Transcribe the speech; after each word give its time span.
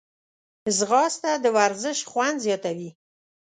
ځغاسته 0.77 1.31
د 1.43 1.45
ورزش 1.57 1.97
خوند 2.09 2.37
زیاتوي 2.45 2.89